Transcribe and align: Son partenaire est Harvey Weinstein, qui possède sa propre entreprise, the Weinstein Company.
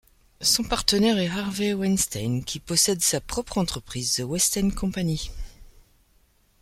Son 0.41 0.63
partenaire 0.63 1.19
est 1.19 1.27
Harvey 1.27 1.75
Weinstein, 1.75 2.41
qui 2.43 2.59
possède 2.59 3.03
sa 3.03 3.21
propre 3.21 3.59
entreprise, 3.59 4.15
the 4.15 4.21
Weinstein 4.21 4.73
Company. 4.73 5.29